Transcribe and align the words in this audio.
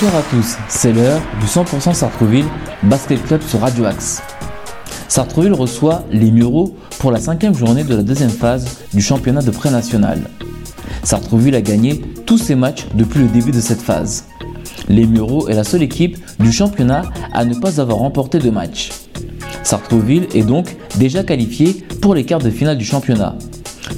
Bonjour 0.00 0.14
à 0.14 0.22
tous, 0.30 0.56
c'est 0.68 0.92
l'heure 0.92 1.20
du 1.40 1.46
100% 1.46 1.92
Sartreville 1.92 2.44
Basket 2.84 3.20
Club 3.26 3.42
sur 3.42 3.60
Radio 3.60 3.84
Axe. 3.84 4.22
Sartreville 5.08 5.52
reçoit 5.52 6.04
les 6.10 6.30
Mureaux 6.30 6.76
pour 6.98 7.10
la 7.10 7.18
cinquième 7.18 7.54
journée 7.54 7.84
de 7.84 7.96
la 7.96 8.02
deuxième 8.02 8.30
phase 8.30 8.78
du 8.94 9.00
championnat 9.00 9.42
de 9.42 9.50
pré-national. 9.50 10.22
Sartreville 11.02 11.54
a 11.54 11.62
gagné 11.62 12.00
tous 12.26 12.38
ses 12.38 12.54
matchs 12.54 12.86
depuis 12.94 13.20
le 13.20 13.28
début 13.28 13.50
de 13.50 13.60
cette 13.60 13.80
phase. 13.80 14.26
Les 14.88 15.06
Mureaux 15.06 15.48
est 15.48 15.54
la 15.54 15.64
seule 15.64 15.82
équipe 15.82 16.18
du 16.38 16.52
championnat 16.52 17.02
à 17.32 17.44
ne 17.44 17.54
pas 17.54 17.80
avoir 17.80 17.98
remporté 17.98 18.38
de 18.38 18.50
match. 18.50 18.90
Sartreville 19.68 20.28
est 20.32 20.44
donc 20.44 20.78
déjà 20.96 21.22
qualifié 21.22 21.84
pour 22.00 22.14
les 22.14 22.24
quarts 22.24 22.38
de 22.38 22.48
finale 22.48 22.78
du 22.78 22.86
championnat. 22.86 23.34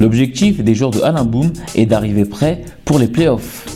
L'objectif 0.01 0.65
des 0.65 0.75
joueurs 0.75 0.91
de 0.91 1.01
Alain 1.01 1.23
Boom 1.23 1.53
est 1.77 1.87
d'arriver 1.87 2.25
prêt 2.25 2.65
pour 2.85 2.99
les 2.99 3.07
playoffs. 3.07 3.67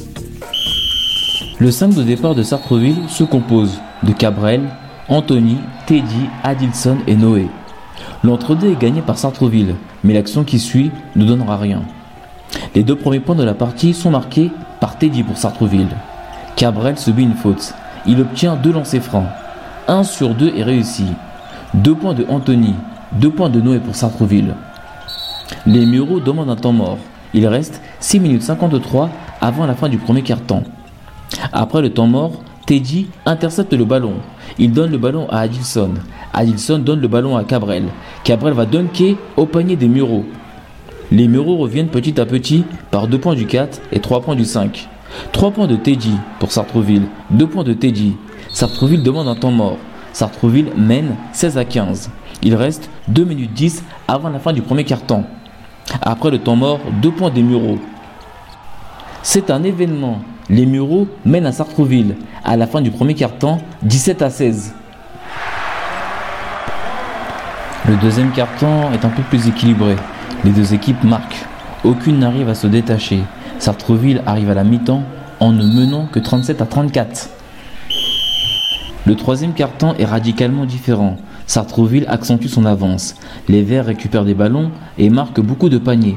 Le 1.61 1.71
5 1.71 1.95
de 1.95 2.03
départ 2.03 2.35
de 2.35 2.43
Sartreville 2.43 3.09
se 3.09 3.23
compose 3.23 3.79
de 4.03 4.11
Cabrel, 4.11 4.63
Anthony, 5.09 5.59
Teddy, 5.87 6.27
Adilson 6.43 6.97
et 7.07 7.15
Noé. 7.15 7.47
L'entre-deux 8.25 8.73
est 8.73 8.81
gagné 8.81 9.01
par 9.01 9.17
Sartreville, 9.17 9.77
mais 10.03 10.15
l'action 10.15 10.43
qui 10.43 10.59
suit 10.59 10.91
ne 11.15 11.25
donnera 11.25 11.59
rien. 11.59 11.83
Les 12.75 12.83
deux 12.83 12.97
premiers 12.97 13.21
points 13.21 13.37
de 13.37 13.45
la 13.45 13.55
partie 13.55 13.95
sont 13.95 14.11
marqués 14.11 14.51
par 14.81 14.99
Teddy 14.99 15.23
pour 15.23 15.39
Sartreville. 15.39 15.97
Cabrel 16.57 16.99
subit 16.99 17.23
une 17.23 17.37
faute. 17.37 17.73
Il 18.05 18.21
obtient 18.21 18.57
deux 18.57 18.73
lancers 18.73 19.01
francs. 19.01 19.29
Un 19.87 20.03
sur 20.03 20.35
deux 20.35 20.53
est 20.57 20.65
réussi. 20.65 21.05
Deux 21.75 21.97
points 21.97 22.15
de 22.15 22.25
Anthony, 22.29 22.73
deux 23.15 23.31
points 23.31 23.51
de 23.51 23.61
Noé 23.61 23.81
pour 23.81 23.97
Sartreville. 23.97 24.55
Les 25.67 25.85
Mureaux 25.85 26.21
demandent 26.21 26.51
un 26.51 26.55
temps 26.55 26.73
mort. 26.73 26.99
Il 27.35 27.49
reste 27.49 27.83
6 27.99 28.21
minutes 28.21 28.43
53 28.43 29.11
avant 29.41 29.67
la 29.67 29.75
fin 29.75 29.89
du 29.89 29.99
premier 29.99 30.23
quart-temps. 30.23 30.63
Après 31.53 31.83
le 31.83 31.91
temps 31.91 32.07
mort, 32.07 32.45
Teddy 32.65 33.09
intercepte 33.27 33.73
le 33.73 33.85
ballon. 33.85 34.15
Il 34.57 34.71
donne 34.71 34.93
le 34.93 34.99
ballon 34.99 35.27
à 35.31 35.41
Adilson. 35.41 35.95
Adilson 36.33 36.79
donne 36.79 37.01
le 37.01 37.09
ballon 37.09 37.37
à 37.37 37.43
Cabrel. 37.43 37.87
Cabrel 38.23 38.55
va 38.55 38.67
dunker 38.67 39.17
au 39.37 39.45
panier 39.45 39.75
des 39.75 39.89
Mureaux. 39.89 40.25
Les 41.11 41.27
Mureaux 41.27 41.57
reviennent 41.57 41.89
petit 41.89 42.21
à 42.21 42.25
petit 42.25 42.65
par 42.93 43.09
2 43.09 43.19
points 43.19 43.35
du 43.35 43.47
4 43.47 43.81
et 43.91 43.99
3 43.99 44.21
points 44.21 44.37
du 44.37 44.45
5. 44.45 44.89
3 45.33 45.51
points 45.51 45.67
de 45.67 45.75
Teddy 45.75 46.15
pour 46.39 46.53
Sartreville, 46.53 47.09
2 47.31 47.49
points 47.49 47.65
de 47.65 47.73
Teddy. 47.73 48.15
Sartreville 48.53 49.03
demande 49.03 49.27
un 49.27 49.35
temps 49.35 49.51
mort. 49.51 49.79
Sartreville 50.15 50.73
mène 50.77 51.17
16 51.33 51.59
à 51.59 51.67
15. 51.67 52.11
Il 52.43 52.55
reste 52.55 52.89
2 53.09 53.25
minutes 53.25 53.53
10 53.53 53.85
avant 54.09 54.31
la 54.31 54.39
fin 54.39 54.55
du 54.55 54.63
premier 54.63 54.85
quart-temps. 54.85 55.25
Après 56.01 56.31
le 56.31 56.39
temps 56.39 56.57
mort, 56.57 56.81
2 57.03 57.11
points 57.11 57.31
des 57.31 57.43
Mureaux. 57.43 57.79
C'est 59.23 59.51
un 59.51 59.63
événement 59.63 60.21
les 60.51 60.67
Mureaux 60.67 61.09
mènent 61.25 61.47
à 61.47 61.53
Sartreville 61.53 62.17
à 62.45 62.57
la 62.57 62.67
fin 62.67 62.81
du 62.81 62.91
premier 62.91 63.15
quart-temps 63.15 63.59
17 63.83 64.23
à 64.23 64.31
16. 64.31 64.75
Le 67.89 67.97
deuxième 67.97 68.31
quart-temps 68.31 68.93
est 68.93 69.05
un 69.05 69.11
peu 69.11 69.23
plus 69.23 69.49
équilibré. 69.49 69.97
Les 70.45 70.51
deux 70.51 70.75
équipes 70.75 71.03
marquent. 71.05 71.47
Aucune 71.85 72.19
n'arrive 72.19 72.49
à 72.49 72.55
se 72.55 72.67
détacher. 72.67 73.21
Sartreville 73.59 74.23
arrive 74.27 74.51
à 74.51 74.55
la 74.55 74.65
mi-temps 74.65 75.03
en 75.41 75.53
ne 75.53 75.65
menant 75.65 76.07
que 76.07 76.19
37 76.19 76.61
à 76.61 76.67
34. 76.67 77.31
Le 79.07 79.17
troisième 79.17 79.53
quart-temps 79.53 79.95
est 79.99 80.07
radicalement 80.07 80.65
différent. 80.65 81.19
Sartreville 81.47 82.07
accentue 82.09 82.49
son 82.49 82.65
avance. 82.65 83.17
Les 83.49 83.63
Verts 83.63 83.85
récupèrent 83.85 84.25
des 84.25 84.33
ballons 84.33 84.71
et 84.97 85.11
marquent 85.11 85.43
beaucoup 85.43 85.69
de 85.69 85.77
paniers. 85.77 86.17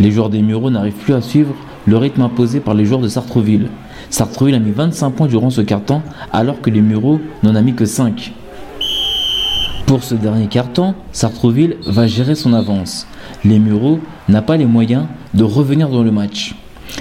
Les 0.00 0.10
joueurs 0.10 0.30
des 0.30 0.40
Mureaux 0.40 0.70
n'arrivent 0.70 0.94
plus 0.94 1.12
à 1.12 1.20
suivre 1.20 1.54
le 1.86 1.98
rythme 1.98 2.22
imposé 2.22 2.60
par 2.60 2.72
les 2.72 2.86
joueurs 2.86 3.02
de 3.02 3.08
Sartreville. 3.08 3.68
Sartreville 4.08 4.54
a 4.54 4.60
mis 4.60 4.70
25 4.70 5.10
points 5.10 5.26
durant 5.26 5.50
ce 5.50 5.60
quart-temps 5.60 6.02
alors 6.32 6.62
que 6.62 6.70
les 6.70 6.80
Mureaux 6.80 7.20
n'en 7.42 7.54
a 7.54 7.60
mis 7.60 7.74
que 7.74 7.84
5. 7.84 8.32
Pour 9.84 10.02
ce 10.02 10.14
dernier 10.14 10.46
quart-temps, 10.46 10.94
Sartreville 11.12 11.76
va 11.86 12.06
gérer 12.06 12.34
son 12.34 12.54
avance. 12.54 13.06
Les 13.44 13.58
Mureaux 13.58 14.00
n'a 14.30 14.40
pas 14.40 14.56
les 14.56 14.64
moyens 14.64 15.04
de 15.34 15.44
revenir 15.44 15.90
dans 15.90 16.02
le 16.02 16.10
match. 16.10 16.54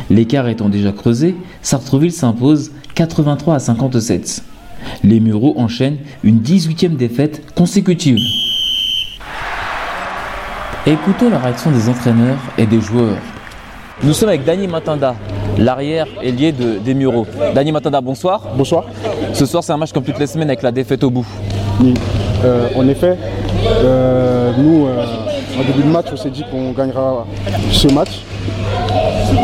L'écart 0.10 0.50
étant 0.50 0.68
déjà 0.68 0.92
creusé, 0.92 1.38
Sartreville 1.62 2.12
s'impose 2.12 2.72
83 2.96 3.56
à 3.56 3.60
57. 3.60 4.44
Les 5.04 5.20
Mureaux 5.20 5.54
enchaînent 5.58 5.98
une 6.24 6.40
18e 6.40 6.96
défaite 6.96 7.54
consécutive. 7.56 8.20
Écoutez 10.86 11.30
la 11.30 11.40
réaction 11.40 11.72
des 11.72 11.88
entraîneurs 11.88 12.40
et 12.58 12.66
des 12.66 12.82
joueurs. 12.82 13.18
Nous 14.04 14.12
sommes 14.14 14.28
avec 14.30 14.44
Dani 14.44 14.68
Matanda, 14.68 15.16
l'arrière 15.58 16.08
ailier 16.22 16.52
de, 16.52 16.78
des 16.78 16.94
Mureaux. 16.94 17.26
Dani 17.56 17.72
Matanda, 17.72 18.02
bonsoir. 18.02 18.42
Bonsoir. 18.58 18.84
Ce 19.34 19.46
soir, 19.46 19.64
c'est 19.64 19.72
un 19.72 19.78
match 19.78 19.94
comme 19.94 20.04
toutes 20.04 20.20
les 20.20 20.28
semaines 20.28 20.50
avec 20.50 20.62
la 20.62 20.74
défaite 20.74 21.04
au 21.06 21.10
bout. 21.10 21.26
Oui. 21.80 21.94
Euh, 22.44 22.68
en 22.76 22.86
effet, 22.90 23.18
euh, 23.66 24.52
nous, 24.58 24.88
euh, 24.88 25.06
en 25.58 25.64
début 25.64 25.84
de 25.84 25.92
match, 25.92 26.08
on 26.12 26.18
s'est 26.18 26.32
dit 26.32 26.44
qu'on 26.52 26.72
gagnera 26.74 27.26
ce 27.72 27.88
match. 27.88 28.22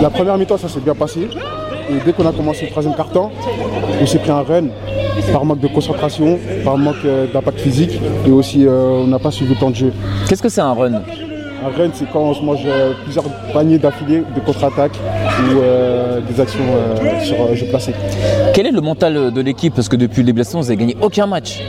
La 0.02 0.10
première 0.10 0.38
mi-temps, 0.38 0.58
ça 0.58 0.68
s'est 0.68 0.82
bien 0.82 0.96
passé. 0.96 1.30
Et 1.90 1.94
dès 2.06 2.12
qu'on 2.12 2.28
a 2.28 2.34
commencé 2.34 2.66
le 2.66 2.72
troisième 2.72 2.96
quart-temps, 2.96 3.32
on 4.02 4.06
s'est 4.06 4.20
pris 4.20 4.32
un 4.32 4.42
run 4.42 4.66
par 5.31 5.46
manque 5.46 5.59
de 5.59 5.68
concentration, 5.68 6.40
par 6.64 6.78
manque 6.78 7.06
d'impact 7.34 7.59
physique 7.59 8.00
et 8.25 8.31
aussi 8.31 8.66
on 8.68 9.08
n'a 9.08 9.20
pas 9.20 9.31
suivi 9.31 9.53
le 9.53 9.59
temps 9.59 9.70
de 9.70 9.75
jeu. 9.75 9.94
Qu'est-ce 10.28 10.42
que 10.42 10.50
c'est 10.50 10.62
un 10.62 10.74
run? 10.74 10.94
Un 11.62 11.78
run, 11.78 11.90
c'est 11.94 12.09
quand 12.09 12.22
on 12.22 12.34
se 12.34 12.42
mange 12.42 12.66
plusieurs 13.03 13.25
paniers 13.53 13.78
d'affilée 13.78 14.24
de 14.34 14.40
contre-attaque 14.40 14.94
ou 14.94 15.59
euh, 15.59 16.22
des 16.22 16.40
actions 16.40 16.64
euh, 16.64 17.20
sur 17.22 17.36
euh, 17.36 17.56
jeu 17.56 17.66
placé. 17.66 17.94
Quel 18.54 18.68
est 18.68 18.72
le 18.72 18.82
mental 18.82 19.32
de 19.32 19.42
l'équipe? 19.42 19.74
Parce 19.74 19.90
que 19.90 19.96
depuis 19.96 20.24
les 20.24 20.34
blessures, 20.34 20.60
vous 20.60 20.66
n'avez 20.66 20.78
gagné 20.78 20.98
aucun 21.02 21.28
match. 21.28 21.62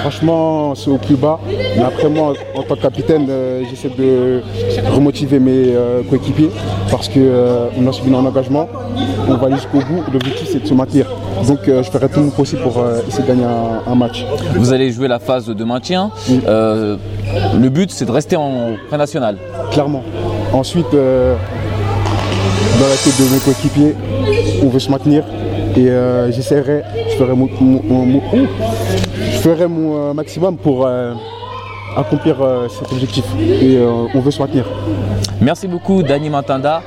Franchement, 0.00 0.74
c'est 0.74 0.90
au 0.90 0.98
plus 0.98 1.16
bas. 1.16 1.40
Mais 1.76 1.82
après, 1.82 2.08
moi, 2.08 2.34
en 2.54 2.62
tant 2.62 2.76
que 2.76 2.82
capitaine, 2.82 3.28
j'essaie 3.68 3.90
de 3.90 4.42
remotiver 4.94 5.38
mes 5.38 5.74
coéquipiers 6.08 6.50
parce 6.90 7.08
qu'on 7.08 7.86
a 7.88 7.92
subi 7.92 8.14
un 8.14 8.24
engagement. 8.24 8.68
On 9.28 9.34
va 9.34 9.50
jusqu'au 9.50 9.78
bout. 9.78 10.02
L'objectif, 10.12 10.48
c'est 10.52 10.62
de 10.62 10.66
se 10.66 10.74
maintenir. 10.74 11.06
Donc, 11.46 11.60
je 11.66 11.82
ferai 11.82 12.08
tout 12.08 12.20
mon 12.20 12.30
possible 12.30 12.62
pour 12.62 12.84
essayer 13.08 13.22
de 13.22 13.28
gagner 13.28 13.44
un, 13.44 13.94
match. 13.94 14.24
Vous 14.54 14.72
allez 14.72 14.90
jouer 14.92 15.08
la 15.08 15.18
phase 15.18 15.46
de 15.46 15.64
maintien. 15.64 16.10
le 16.28 17.68
but, 17.68 17.90
c'est 17.90 18.04
de 18.04 18.12
rester 18.12 18.36
en 18.36 18.76
pré-national. 18.88 19.38
Clairement. 19.70 20.02
Ensuite, 20.52 20.92
dans 20.92 22.88
la 22.88 22.96
tête 22.96 23.18
de 23.18 23.24
mes 23.32 23.40
coéquipiers, 23.40 23.94
on 24.62 24.68
veut 24.68 24.78
se 24.78 24.90
maintenir 24.90 25.24
et 25.76 25.90
euh, 25.90 26.32
j'essaierai, 26.32 26.82
je 27.10 27.16
ferai 27.16 27.34
mon, 27.34 27.48
je 27.48 29.38
ferai 29.38 29.66
mon 29.66 30.10
euh, 30.10 30.12
maximum 30.14 30.56
pour 30.56 30.86
euh, 30.86 31.12
accomplir 31.96 32.36
cet 32.68 32.92
objectif 32.92 33.24
et 33.38 33.78
on 34.14 34.20
veut 34.20 34.30
se 34.30 34.40
maintenir. 34.40 34.64
Merci 35.40 35.68
beaucoup 35.68 36.02
Dani 36.02 36.30
Mantanda, 36.30 36.82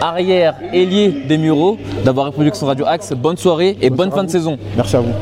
arrière 0.00 0.54
ailier 0.72 1.24
des 1.28 1.38
Mureaux, 1.38 1.76
d'avoir 2.04 2.26
répondu 2.26 2.50
sur 2.54 2.66
Radio 2.66 2.86
Axe. 2.86 3.12
Bonne 3.12 3.36
soirée 3.36 3.76
et 3.80 3.90
bonne, 3.90 4.08
bonne 4.08 4.10
fin 4.12 4.24
de 4.24 4.30
saison. 4.30 4.58
Merci 4.76 4.96
à 4.96 5.00
vous. 5.00 5.12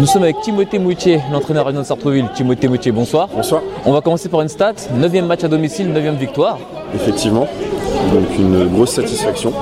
Nous 0.00 0.06
sommes 0.06 0.22
avec 0.22 0.40
Timothée 0.42 0.78
Moutier, 0.78 1.20
l'entraîneur 1.32 1.66
réunion 1.66 1.80
de 1.80 1.86
Sartreville. 1.86 2.28
Timothée 2.34 2.68
Moutier, 2.68 2.92
bonsoir. 2.92 3.28
Bonsoir. 3.34 3.62
On 3.84 3.92
va 3.92 4.00
commencer 4.00 4.28
par 4.28 4.42
une 4.42 4.48
stat. 4.48 4.74
9 4.94 5.12
match 5.24 5.42
à 5.42 5.48
domicile, 5.48 5.92
9 5.92 6.16
victoire. 6.16 6.58
Effectivement. 6.94 7.46
Donc 8.12 8.38
une 8.38 8.66
grosse 8.68 8.92
satisfaction. 8.92 9.52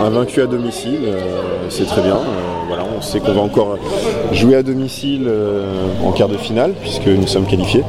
Un 0.00 0.10
vaincu 0.10 0.40
à 0.40 0.46
domicile, 0.46 1.00
euh, 1.04 1.20
c'est 1.68 1.84
très 1.84 2.00
bien. 2.00 2.14
Euh, 2.14 2.66
voilà, 2.66 2.84
on 2.96 3.02
sait 3.02 3.20
qu'on 3.20 3.32
va 3.32 3.42
encore 3.42 3.76
jouer 4.32 4.56
à 4.56 4.62
domicile 4.62 5.26
euh, 5.26 5.64
en 6.04 6.10
quart 6.10 6.28
de 6.28 6.36
finale 6.36 6.72
puisque 6.80 7.06
nous 7.06 7.26
sommes 7.26 7.44
qualifiés. 7.44 7.84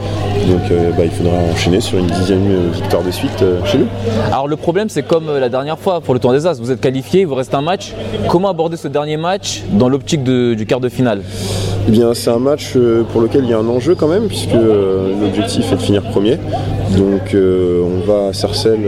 Donc 0.48 0.62
bah, 0.98 1.06
il 1.06 1.12
faudra 1.12 1.34
enchaîner 1.52 1.80
sur 1.80 1.98
une 1.98 2.08
dixième 2.08 2.70
victoire 2.72 3.02
de 3.02 3.12
suite 3.12 3.44
chez 3.66 3.78
nous. 3.78 3.88
Alors 4.28 4.48
le 4.48 4.58
problème 4.58 4.90
c'est 4.90 5.04
comme 5.04 5.28
la 5.40 5.50
dernière 5.50 5.80
fois 5.80 6.02
pour 6.02 6.14
le 6.14 6.20
Tour 6.20 6.34
des 6.34 6.46
As, 6.46 6.60
vous 6.60 6.72
êtes 6.72 6.82
qualifié, 6.82 7.22
il 7.22 7.28
vous 7.28 7.36
reste 7.36 7.54
un 7.54 7.62
match. 7.62 7.94
Comment 8.28 8.50
aborder 8.50 8.76
ce 8.76 8.90
dernier 8.90 9.18
match 9.18 9.64
dans 9.72 9.88
l'optique 9.88 10.24
du 10.24 10.66
quart 10.68 10.82
de 10.82 10.90
finale? 10.90 11.22
Eh 11.88 11.92
bien, 11.92 12.14
c'est 12.14 12.30
un 12.30 12.40
match 12.40 12.78
pour 13.12 13.20
lequel 13.20 13.44
il 13.44 13.50
y 13.50 13.54
a 13.54 13.58
un 13.58 13.68
enjeu 13.68 13.94
quand 13.94 14.08
même, 14.08 14.28
puisque 14.28 14.54
l'objectif 14.54 15.70
est 15.72 15.76
de 15.76 15.82
finir 15.82 16.02
premier. 16.02 16.40
Donc, 16.98 17.34
euh, 17.34 17.82
on 17.84 18.06
va 18.06 18.30
à 18.30 18.34
Sarcelles 18.34 18.86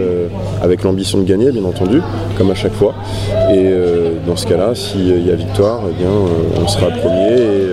avec 0.62 0.84
l'ambition 0.84 1.18
de 1.20 1.24
gagner, 1.24 1.52
bien 1.52 1.66
entendu, 1.66 2.02
comme 2.38 2.52
à 2.52 2.56
chaque 2.56 2.74
fois. 2.74 2.94
Et 3.52 3.72
dans 4.28 4.36
ce 4.36 4.46
cas-là, 4.48 4.76
s'il 4.76 5.26
y 5.26 5.32
a 5.32 5.36
victoire, 5.36 5.82
eh 5.90 5.94
bien, 5.94 6.10
on 6.62 6.68
sera 6.68 6.90
premier 6.90 7.42
et 7.42 7.66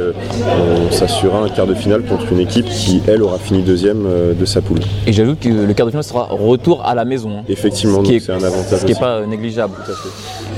on 0.88 0.92
s'assurera 0.92 1.40
un 1.40 1.48
quart 1.48 1.66
de 1.66 1.74
finale 1.74 2.02
contre 2.02 2.32
une 2.32 2.40
équipe 2.40 2.66
qui, 2.66 3.02
elle, 3.06 3.22
aura 3.22 3.38
fini 3.38 3.62
deuxième 3.62 4.06
de 4.38 4.44
sa 4.44 4.60
poule. 4.60 4.80
Et 5.06 5.12
j'ajoute 5.12 5.40
que 5.40 5.48
le 5.48 5.74
quart 5.74 5.86
de 5.86 5.90
finale 5.90 6.04
sera 6.04 6.24
retour 6.30 6.84
à 6.84 6.94
la 6.94 7.04
maison. 7.04 7.38
Hein. 7.38 7.44
Effectivement, 7.48 8.02
c'est 8.04 8.32
un 8.32 8.42
avantage. 8.42 8.80
Ce 8.80 8.86
qui 8.86 8.92
n'est 8.92 8.98
pas 8.98 9.26
négligeable. 9.26 9.74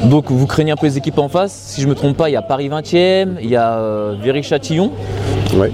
Donc 0.04 0.30
vous 0.30 0.46
craignez 0.46 0.72
un 0.72 0.76
peu 0.76 0.86
les 0.86 0.98
équipes 0.98 1.18
en 1.18 1.28
face. 1.28 1.52
Si 1.52 1.80
je 1.80 1.86
ne 1.86 1.90
me 1.90 1.96
trompe 1.96 2.16
pas, 2.16 2.28
il 2.28 2.32
y 2.32 2.36
a 2.36 2.42
Paris 2.42 2.68
20e, 2.68 3.36
il 3.42 3.50
y 3.50 3.56
a 3.56 4.12
Viry-Châtillon. 4.22 4.90
Ouais. 5.52 5.70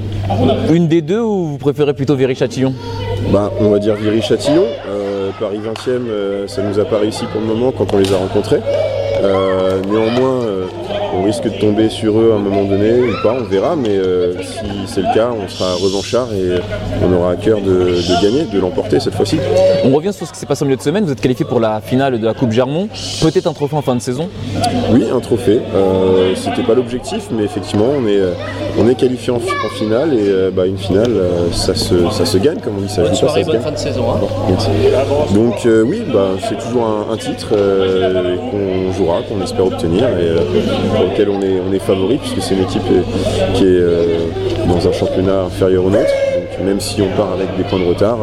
Une 0.72 0.88
des 0.88 1.02
deux 1.02 1.20
ou 1.20 1.46
vous 1.46 1.58
préférez 1.58 1.94
plutôt 1.94 2.14
Viry-Châtillon 2.14 2.74
bah, 3.32 3.50
On 3.60 3.70
va 3.70 3.78
dire 3.78 3.94
Viry-Châtillon. 3.94 4.64
Euh, 4.88 5.30
Paris 5.38 5.58
20e, 5.58 5.88
euh, 5.88 6.46
ça 6.48 6.62
nous 6.62 6.78
a 6.78 6.84
pas 6.84 6.98
réussi 6.98 7.24
pour 7.26 7.40
le 7.40 7.46
moment 7.46 7.72
quand 7.72 7.92
on 7.94 7.98
les 7.98 8.12
a 8.12 8.16
rencontrés. 8.16 8.60
Euh, 9.22 9.80
néanmoins, 9.82 10.44
on 11.14 11.22
risque 11.22 11.44
de 11.44 11.58
tomber 11.58 11.88
sur 11.88 12.18
eux 12.18 12.32
à 12.32 12.36
un 12.36 12.38
moment 12.38 12.64
donné 12.64 13.00
ou 13.00 13.22
pas, 13.22 13.36
on 13.38 13.44
verra, 13.44 13.76
mais 13.76 13.90
euh, 13.90 14.40
si 14.42 14.66
c'est 14.86 15.02
le 15.02 15.14
cas, 15.14 15.30
on 15.30 15.48
sera 15.48 15.74
revanchard 15.74 16.32
et 16.32 16.60
on 17.04 17.12
aura 17.12 17.32
à 17.32 17.36
cœur 17.36 17.60
de, 17.60 17.96
gagner, 18.22 18.44
de 18.44 18.58
l'emporter 18.58 19.00
cette 19.00 19.14
fois-ci. 19.14 19.38
On 19.84 19.90
revient 19.90 20.12
sur 20.12 20.26
ce 20.26 20.32
qui 20.32 20.38
s'est 20.38 20.46
passé 20.46 20.62
au 20.62 20.66
milieu 20.66 20.76
de 20.76 20.82
semaine, 20.82 21.04
vous 21.04 21.12
êtes 21.12 21.20
qualifié 21.20 21.44
pour 21.44 21.60
la 21.60 21.80
finale 21.80 22.18
de 22.18 22.24
la 22.24 22.34
Coupe 22.34 22.52
Germont, 22.52 22.88
peut-être 23.22 23.46
un 23.46 23.52
trophée 23.52 23.76
en 23.76 23.82
fin 23.82 23.94
de 23.94 24.00
saison? 24.00 24.28
Oui, 24.92 25.04
un 25.14 25.20
trophée. 25.20 25.60
Euh, 25.74 26.34
C'était 26.34 26.62
pas 26.62 26.74
l'objectif, 26.74 27.28
mais 27.30 27.44
effectivement, 27.44 27.86
on 27.96 28.06
est, 28.06 28.18
euh, 28.18 28.32
on 28.78 28.88
est 28.88 28.94
qualifié 28.94 29.32
en, 29.32 29.38
finale 29.70 30.14
et 30.14 30.28
euh, 30.28 30.50
bah, 30.50 30.66
une 30.66 30.78
finale, 30.78 31.12
ça 31.52 31.74
se, 31.74 32.10
ça 32.10 32.26
se 32.26 32.38
gagne, 32.38 32.58
comme 32.58 32.78
on 32.78 32.80
dit. 32.80 32.88
Ça, 32.88 33.02
bonne 33.02 33.14
soirée, 33.14 33.44
bonne 33.44 33.60
fin 33.60 33.70
de 33.70 33.76
saison. 33.76 34.04
Hein. 34.10 34.20
Donc 35.32 35.66
oui, 35.86 36.02
bah, 36.12 36.30
c'est 36.48 36.58
toujours 36.58 36.86
un, 37.10 37.16
titre 37.16 37.48
qu'on 37.50 38.92
jouera, 38.92 39.20
qu'on 39.22 39.42
espère 39.42 39.66
obtenir. 39.66 40.04
Et, 40.04 40.99
on 41.28 41.42
est, 41.42 41.60
on 41.68 41.72
est 41.72 41.78
favori, 41.78 42.18
puisque 42.18 42.40
c'est 42.42 42.54
une 42.54 42.62
équipe 42.62 42.82
qui 43.54 43.64
est 43.64 43.66
euh, 43.66 44.26
dans 44.66 44.86
un 44.86 44.92
championnat 44.92 45.42
inférieur 45.42 45.84
au 45.84 45.90
nôtre. 45.90 46.10
Donc 46.36 46.66
même 46.66 46.80
si 46.80 47.02
on 47.02 47.08
part 47.16 47.32
avec 47.32 47.56
des 47.56 47.64
points 47.64 47.78
de 47.78 47.86
retard, 47.86 48.18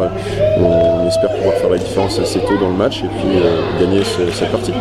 on, 0.59 1.07
espère 1.07 1.33
pouvoir 1.35 1.53
faire 1.55 1.69
la 1.69 1.77
différence 1.77 2.19
assez 2.19 2.39
tôt 2.39 2.57
dans 2.59 2.67
le 2.67 2.75
match 2.75 2.97
et 2.97 3.07
puis 3.07 3.37
euh, 3.37 3.61
gagner 3.79 4.01
cette 4.03 4.51
partie. 4.51 4.73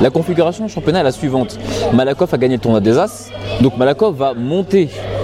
La 0.00 0.08
configuration 0.08 0.64
du 0.64 0.72
championnat 0.72 1.00
est 1.00 1.04
la 1.04 1.12
suivante. 1.12 1.58
Malakoff 1.92 2.32
a 2.32 2.38
gagné 2.38 2.56
le 2.56 2.62
tournoi 2.62 2.80
des 2.80 2.96
As, 2.96 3.30
donc 3.60 3.76
Malakoff 3.76 4.16
va 4.16 4.32
monter 4.32 4.88
euh, 4.94 5.15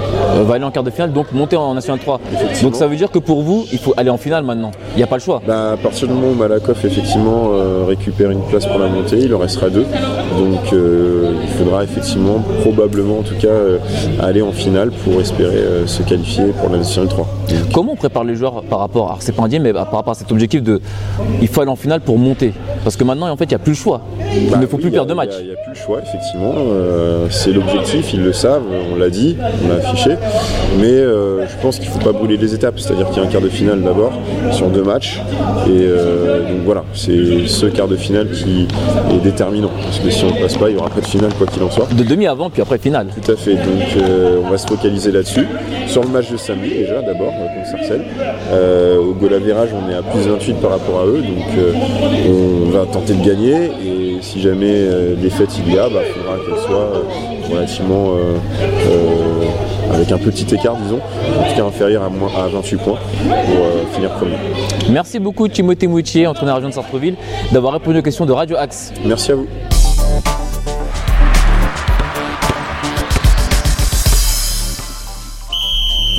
va 0.44 0.54
aller 0.54 0.64
en 0.64 0.70
quart 0.70 0.82
de 0.82 0.90
finale, 0.90 1.12
donc 1.12 1.32
monter 1.32 1.56
en 1.56 1.74
National 1.74 2.00
3. 2.00 2.20
Donc 2.62 2.76
ça 2.76 2.86
veut 2.86 2.96
dire 2.96 3.10
que 3.10 3.18
pour 3.18 3.42
vous, 3.42 3.64
il 3.72 3.78
faut 3.78 3.94
aller 3.96 4.10
en 4.10 4.16
finale 4.18 4.44
maintenant. 4.44 4.70
Il 4.94 4.98
n'y 4.98 5.02
a 5.02 5.06
pas 5.06 5.16
le 5.16 5.22
choix. 5.22 5.42
Bah, 5.46 5.72
à 5.72 5.76
partir 5.76 6.08
du 6.08 6.14
moment 6.14 6.28
où 6.28 6.34
Malakoff 6.34 6.84
effectivement 6.84 7.50
euh, 7.52 7.84
récupère 7.86 8.30
une 8.30 8.42
place 8.42 8.66
pour 8.66 8.78
la 8.78 8.88
montée, 8.88 9.18
il 9.18 9.34
en 9.34 9.38
restera 9.38 9.70
deux. 9.70 9.86
Donc 10.38 10.72
euh, 10.72 11.32
il 11.42 11.48
faudra 11.48 11.84
effectivement, 11.84 12.42
probablement 12.60 13.18
en 13.18 13.22
tout 13.22 13.34
cas, 13.34 13.48
aller 14.20 14.42
en 14.42 14.52
finale 14.52 14.90
pour 14.90 15.20
espérer 15.20 15.86
se 15.86 16.02
qualifier 16.02 16.46
pour 16.58 16.70
la 16.70 16.78
National 16.78 17.08
3. 17.08 17.26
Comment 17.72 17.92
on 17.92 17.96
prépare 17.96 18.24
les 18.24 18.34
joueurs 18.34 18.62
par 18.62 18.78
rapport, 18.78 19.06
alors 19.06 19.22
c'est 19.22 19.32
pas 19.32 19.42
indien, 19.42 19.60
mais 19.60 19.72
par 19.72 19.90
rapport 19.90 20.12
à 20.12 20.14
cet 20.14 20.30
objectif 20.32 20.62
de 20.62 20.80
il 21.40 21.48
faut 21.48 21.60
aller 21.60 21.70
en 21.70 21.76
finale 21.76 22.00
pour 22.00 22.18
monter 22.18 22.52
Parce 22.84 22.96
que 22.96 23.04
maintenant 23.04 23.30
en 23.30 23.36
fait 23.36 23.44
il 23.44 23.48
n'y 23.48 23.54
a 23.54 23.58
plus 23.58 23.72
le 23.72 23.76
choix. 23.76 24.02
Il 24.34 24.50
bah 24.50 24.58
ne 24.58 24.66
faut 24.66 24.78
plus 24.78 24.90
perdre 24.90 25.08
de 25.08 25.14
match. 25.14 25.30
Il 25.40 25.46
n'y 25.46 25.52
a, 25.52 25.56
plus 25.56 25.72
le 25.72 25.76
choix 25.76 26.00
effectivement. 26.00 26.54
c'est 27.30 27.52
l'objectif, 27.52 28.12
ils 28.14 28.22
le 28.22 28.32
savent, 28.32 28.62
on 28.92 28.96
l'a 28.96 29.10
dit, 29.10 29.36
on 29.64 29.68
l'a 29.68 29.76
affiché. 29.76 30.11
Mais 30.78 30.86
euh, 30.86 31.46
je 31.46 31.56
pense 31.62 31.78
qu'il 31.78 31.88
ne 31.88 31.92
faut 31.94 32.00
pas 32.00 32.12
brûler 32.12 32.36
les 32.36 32.54
étapes, 32.54 32.78
c'est-à-dire 32.78 33.08
qu'il 33.10 33.22
y 33.22 33.24
a 33.24 33.28
un 33.28 33.30
quart 33.30 33.40
de 33.40 33.48
finale 33.48 33.82
d'abord 33.82 34.12
sur 34.52 34.68
deux 34.68 34.82
matchs. 34.82 35.20
Et 35.66 35.70
euh, 35.70 36.48
donc 36.48 36.64
voilà, 36.64 36.84
c'est 36.94 37.46
ce 37.46 37.66
quart 37.66 37.88
de 37.88 37.96
finale 37.96 38.30
qui 38.30 38.66
est 39.10 39.20
déterminant. 39.22 39.70
Parce 39.82 39.98
que 39.98 40.10
si 40.10 40.24
on 40.24 40.34
ne 40.34 40.40
passe 40.40 40.56
pas, 40.56 40.68
il 40.68 40.74
n'y 40.74 40.80
aura 40.80 40.90
pas 40.90 41.00
de 41.00 41.06
finale 41.06 41.32
quoi 41.36 41.46
qu'il 41.46 41.62
en 41.62 41.70
soit. 41.70 41.88
De 41.92 42.04
demi 42.04 42.26
avant, 42.26 42.50
puis 42.50 42.62
après 42.62 42.78
finale. 42.78 43.08
Tout 43.22 43.32
à 43.32 43.36
fait. 43.36 43.54
Donc 43.54 43.96
euh, 43.96 44.38
on 44.44 44.50
va 44.50 44.58
se 44.58 44.66
focaliser 44.66 45.12
là-dessus. 45.12 45.46
Sur 45.86 46.02
le 46.02 46.08
match 46.08 46.30
de 46.30 46.36
samedi 46.36 46.70
déjà 46.70 47.02
d'abord 47.02 47.32
contre 47.32 47.70
Sarcelles. 47.70 48.04
au 48.98 49.12
goal 49.12 49.32
on 49.32 49.90
est 49.90 49.94
à 49.94 50.02
plus 50.02 50.20
28 50.20 50.54
par 50.54 50.70
rapport 50.70 51.00
à 51.00 51.06
eux. 51.06 51.22
Donc 51.22 51.46
on 52.28 52.70
va 52.70 52.86
tenter 52.86 53.14
de 53.14 53.24
gagner. 53.24 53.70
Et 53.84 54.18
si 54.20 54.40
jamais 54.40 54.86
défaite 55.20 55.50
il 55.66 55.74
y 55.74 55.78
a, 55.78 55.88
il 55.88 55.94
bah, 55.94 56.00
faudra 56.14 56.36
qu'elle 56.36 56.64
soit 56.64 57.52
relativement 57.52 58.14
avec 59.92 60.10
un 60.10 60.18
petit 60.18 60.54
écart, 60.54 60.76
disons, 60.76 60.96
en 60.98 61.48
tout 61.48 61.54
cas 61.56 61.64
inférieur 61.64 62.02
à, 62.02 62.08
moins, 62.08 62.30
à 62.36 62.48
28 62.48 62.76
points 62.76 62.98
pour 63.24 63.30
euh, 63.30 63.84
finir 63.92 64.10
premier. 64.12 64.36
Merci 64.90 65.18
beaucoup 65.18 65.48
Timothée 65.48 65.86
Moutier, 65.86 66.26
entraîneur 66.26 66.56
région 66.56 66.70
de 66.70 66.74
Sartreville, 66.74 67.16
d'avoir 67.52 67.74
répondu 67.74 67.98
aux 67.98 68.02
questions 68.02 68.26
de 68.26 68.32
Radio 68.32 68.56
Axe. 68.56 68.92
Merci 69.04 69.32
à 69.32 69.34
vous. 69.36 69.46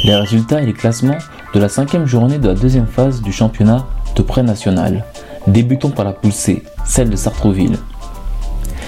Les 0.06 0.16
résultats 0.16 0.62
et 0.62 0.66
les 0.66 0.74
classements 0.74 1.18
de 1.54 1.60
la 1.60 1.70
cinquième 1.70 2.06
journée 2.06 2.38
de 2.38 2.48
la 2.48 2.56
deuxième 2.56 2.88
phase 2.88 3.22
du 3.22 3.32
championnat 3.32 3.86
de 4.16 4.22
pré-national. 4.22 5.06
Débutons 5.48 5.90
par 5.90 6.06
la 6.06 6.16
C, 6.32 6.64
celle 6.86 7.10
de 7.10 7.16
Sartreville. 7.16 7.78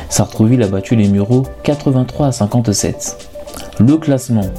Sartreville 0.09 0.63
a 0.63 0.67
battu 0.67 0.95
les 0.95 1.07
Mureaux 1.07 1.43
83 1.63 2.27
à 2.27 2.31
57. 2.31 3.29
Le 3.79 3.97
classement 3.97 4.49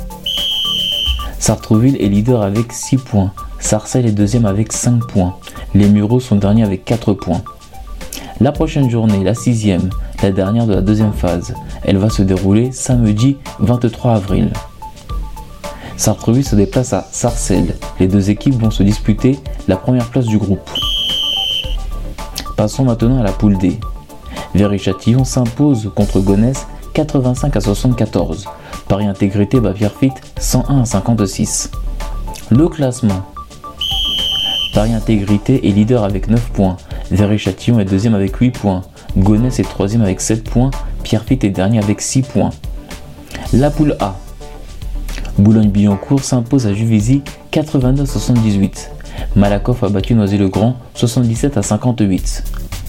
Sartreville 1.47 1.97
est 2.03 2.09
leader 2.09 2.43
avec 2.43 2.73
6 2.73 2.97
points. 2.97 3.31
Sarcelles 3.61 4.07
est 4.07 4.11
deuxième 4.11 4.47
avec 4.47 4.73
5 4.73 5.07
points. 5.07 5.37
Les 5.75 5.89
Mureaux 5.89 6.19
sont 6.19 6.35
derniers 6.35 6.65
avec 6.65 6.85
4 6.85 7.13
points. 7.13 7.41
La 8.41 8.51
prochaine 8.51 8.91
journée, 8.91 9.23
la 9.23 9.33
sixième, 9.33 9.89
la 10.25 10.33
dernière 10.33 10.67
de 10.67 10.75
la 10.75 10.81
deuxième 10.81 11.13
phase, 11.13 11.55
elle 11.85 11.99
va 11.99 12.11
se 12.11 12.23
dérouler 12.23 12.73
samedi 12.73 13.37
23 13.61 14.15
avril. 14.15 14.53
Sartreville 15.97 16.45
se 16.45 16.57
déplace 16.57 16.93
à 16.93 17.07
Sarcelles. 17.13 17.77
Les 18.01 18.09
deux 18.09 18.29
équipes 18.29 18.61
vont 18.61 18.73
se 18.73 18.83
disputer 18.83 19.39
la 19.69 19.77
première 19.77 20.07
place 20.07 20.27
du 20.27 20.39
groupe. 20.39 20.69
Passons 22.57 22.83
maintenant 22.83 23.21
à 23.21 23.23
la 23.23 23.31
poule 23.31 23.57
D. 23.57 23.79
Véry-Châtillon 24.57 25.23
s'impose 25.23 25.93
contre 25.95 26.19
Gonesse 26.19 26.67
85 26.97 27.55
à 27.55 27.61
74. 27.61 28.47
Paris 28.89 29.05
Intégrité 29.05 29.61
bat 29.61 29.75
Pierrefitte 29.75 30.15
101 30.39 30.81
à 30.81 30.85
56. 30.87 31.71
Le 32.49 32.69
classement. 32.69 33.23
Paris 34.73 34.95
Intégrité 34.95 35.69
est 35.69 35.73
leader 35.73 36.05
avec 36.05 36.31
9 36.31 36.53
points. 36.53 36.79
Véry-Châtillon 37.11 37.81
est 37.81 37.85
deuxième 37.85 38.15
avec 38.15 38.35
8 38.35 38.53
points. 38.53 38.81
Gonesse 39.15 39.59
est 39.59 39.65
troisième 39.69 40.01
avec 40.01 40.23
7 40.23 40.49
points. 40.49 40.71
Pierrefitte 41.03 41.45
est 41.45 41.51
dernier 41.51 41.81
avec 41.81 42.01
6 42.01 42.23
points. 42.23 42.51
La 43.53 43.69
poule 43.69 43.95
A. 44.01 44.17
Boulogne-Billancourt 45.37 46.25
s'impose 46.25 46.67
à 46.67 46.73
Juvisy 46.73 47.21
89-78. 47.53 48.89
Malakoff 49.35 49.83
a 49.83 49.91
battu 49.91 50.15
Noisy-le-Grand 50.15 50.77
77 50.95 51.59
à 51.59 51.63
58. 51.63 52.43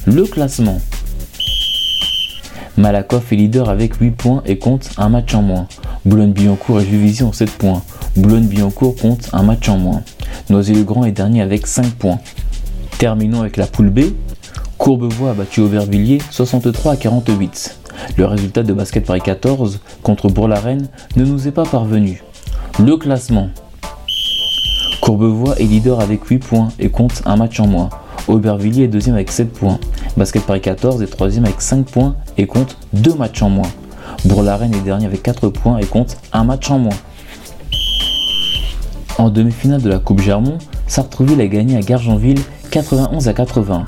Le 0.06 0.24
classement. 0.24 0.80
Malakoff 2.78 3.34
est 3.34 3.36
leader 3.36 3.70
avec 3.70 3.96
8 3.96 4.12
points 4.12 4.44
et 4.46 4.60
compte 4.60 4.92
un 4.98 5.10
match 5.10 5.34
en 5.34 5.42
moins. 5.42 5.68
Boulogne-Billancourt 6.06 6.82
et 6.82 6.86
Juvisy 6.86 7.24
ont 7.24 7.34
7 7.34 7.50
points. 7.52 7.82
Boulogne-Billancourt 8.16 8.96
compte 8.96 9.30
un 9.34 9.42
match 9.42 9.68
en 9.68 9.80
moins. 9.80 10.04
Noisy-le-Grand 10.52 11.06
est 11.06 11.12
dernier 11.12 11.42
avec 11.42 11.66
5 11.66 11.88
points. 11.96 12.20
Terminons 13.00 13.42
avec 13.42 13.58
la 13.58 13.66
poule 13.66 13.90
B. 13.90 14.02
Courbevoie 14.78 15.32
a 15.32 15.34
battu 15.34 15.62
Auvervilliers 15.62 16.20
63 16.30 16.92
à 16.92 16.98
48. 16.98 17.80
Le 18.16 18.26
résultat 18.26 18.62
de 18.62 18.74
basket 18.74 19.08
Paris 19.08 19.22
14 19.22 19.80
contre 20.04 20.30
Bourg-la-Reine 20.30 20.88
ne 21.16 21.26
nous 21.26 21.48
est 21.48 21.52
pas 21.52 21.66
parvenu. 21.66 22.22
Le 22.80 22.96
classement. 22.96 23.50
Courbevoie 25.02 25.56
est 25.60 25.64
leader 25.64 26.00
avec 26.00 26.24
8 26.26 26.38
points 26.38 26.68
et 26.78 26.90
compte 26.90 27.24
un 27.26 27.38
match 27.38 27.60
en 27.60 27.66
moins. 27.66 27.90
Aubervilliers 28.28 28.84
est 28.84 28.88
deuxième 28.88 29.16
avec 29.16 29.32
7 29.32 29.54
points. 29.54 29.80
Basket 30.18 30.44
Paris 30.44 30.62
14 30.62 31.02
est 31.02 31.08
troisième 31.08 31.46
avec 31.46 31.62
5 31.62 31.86
points 31.86 32.16
et 32.38 32.46
compte 32.46 32.78
2 32.94 33.14
matchs 33.14 33.42
en 33.42 33.50
moins. 33.50 33.70
Bourg-la-Reine 34.26 34.74
est 34.74 34.82
dernier 34.82 35.06
avec 35.06 35.24
4 35.24 35.50
points 35.50 35.78
et 35.78 35.86
compte 35.86 36.18
un 36.34 36.44
match 36.44 36.70
en 36.70 36.80
moins. 36.80 36.96
En 39.18 39.30
demi-finale 39.30 39.82
de 39.82 39.90
la 39.90 40.00
Coupe 40.00 40.22
Germont, 40.22 40.58
Sartreville 40.86 41.42
a 41.42 41.48
gagné 41.48 41.78
à 41.78 41.82
Gargenville 41.82 42.40
91 42.72 43.28
à 43.28 43.34
80. 43.34 43.86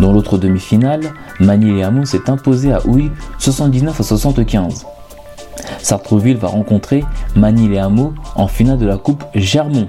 Dans 0.00 0.12
l'autre 0.12 0.38
demi-finale, 0.38 1.12
Manille 1.40 1.78
et 1.78 1.82
Hameau 1.82 2.04
s'est 2.04 2.28
imposé 2.28 2.72
à 2.72 2.86
Houille 2.86 3.10
79 3.38 4.00
à 4.00 4.02
75. 4.02 4.86
Sartreville 5.80 6.36
va 6.36 6.48
rencontrer 6.48 7.04
Manille 7.36 7.74
et 7.74 7.78
Hameau 7.78 8.14
en 8.36 8.46
finale 8.46 8.78
de 8.78 8.86
la 8.86 8.96
Coupe 8.96 9.24
Germont. 9.34 9.88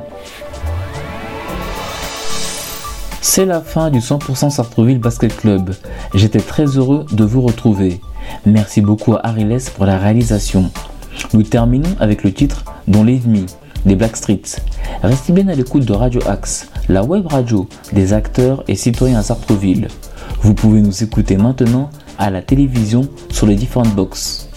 C'est 3.27 3.47
la 3.47 3.59
fin 3.59 3.89
du 3.89 3.99
100% 3.99 4.51
Sartreville 4.51 4.99
Basket 4.99 5.35
Club. 5.35 5.73
J'étais 6.13 6.39
très 6.39 6.65
heureux 6.77 7.07
de 7.11 7.23
vous 7.23 7.41
retrouver. 7.41 7.99
Merci 8.45 8.81
beaucoup 8.81 9.15
à 9.15 9.25
Ariles 9.25 9.57
pour 9.75 9.87
la 9.87 9.97
réalisation. 9.97 10.69
Nous 11.33 11.41
terminons 11.41 11.89
avec 11.99 12.23
le 12.23 12.31
titre 12.31 12.63
Dans 12.87 13.03
l'ennemi 13.03 13.47
des 13.83 13.95
Black 13.95 14.15
Streets. 14.15 14.61
Restez 15.01 15.33
bien 15.33 15.47
à 15.47 15.55
l'écoute 15.55 15.85
de 15.85 15.91
Radio 15.91 16.21
Axe, 16.27 16.69
la 16.87 17.03
web 17.03 17.25
radio 17.25 17.67
des 17.93 18.13
acteurs 18.13 18.63
et 18.67 18.75
citoyens 18.75 19.17
à 19.17 19.23
Sartreville. 19.23 19.87
Vous 20.41 20.53
pouvez 20.53 20.79
nous 20.79 21.03
écouter 21.03 21.35
maintenant 21.35 21.89
à 22.19 22.29
la 22.29 22.43
télévision 22.43 23.09
sur 23.31 23.47
les 23.47 23.55
différentes 23.55 23.95
boxes. 23.95 24.49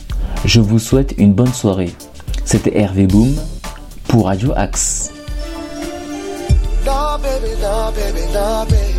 Je 0.44 0.60
vous 0.60 0.78
souhaite 0.78 1.14
une 1.16 1.32
bonne 1.32 1.54
soirée. 1.54 1.94
C'était 2.44 2.78
Hervé 2.78 3.06
Boom 3.06 3.34
pour 4.08 4.26
Radio 4.26 4.52
Axe. 4.54 5.10
Love, 6.88 7.22
baby, 7.22 7.54
love, 7.56 7.94
baby, 7.96 8.26
love, 8.32 8.68
baby. 8.70 8.97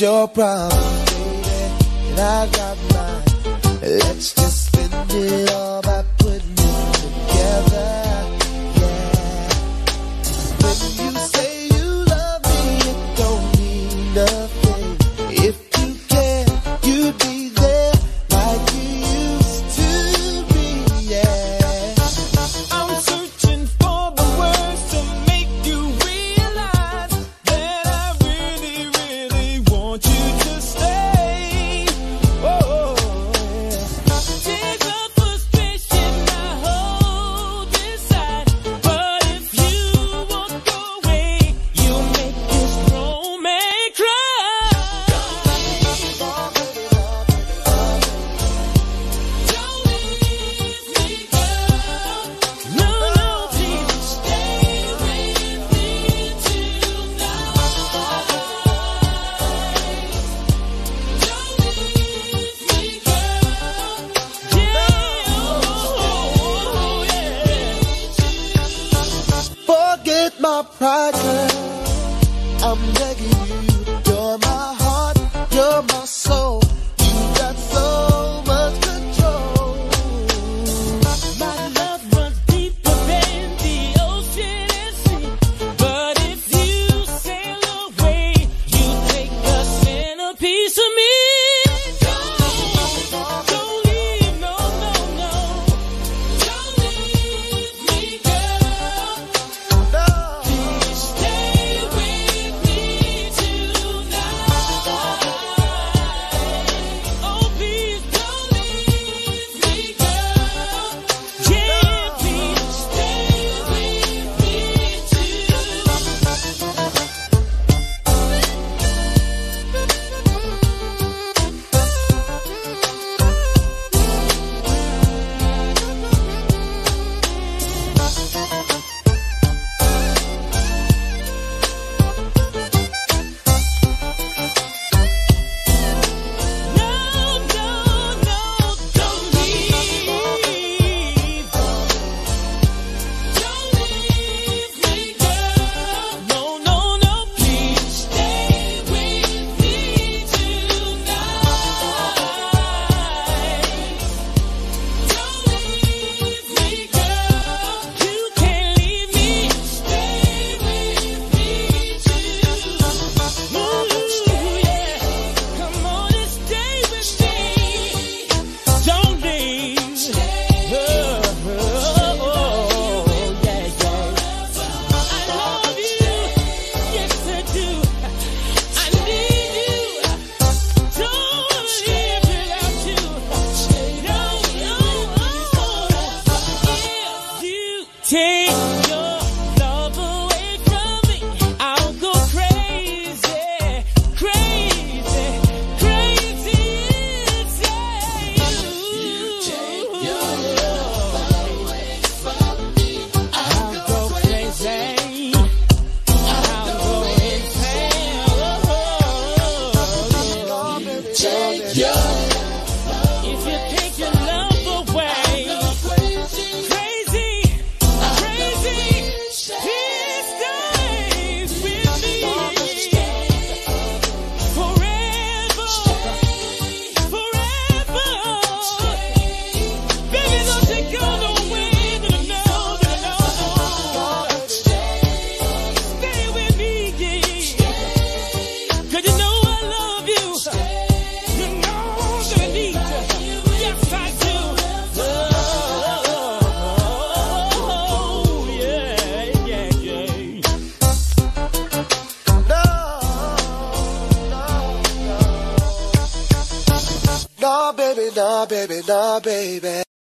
your 0.00 0.28
problem, 0.28 1.04
baby. 1.06 1.44
And 2.10 2.20
I 2.20 2.48
got 2.50 2.73
surprise. 70.64 71.03